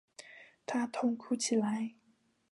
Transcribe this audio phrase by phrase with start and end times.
[0.65, 1.93] 他痛哭起来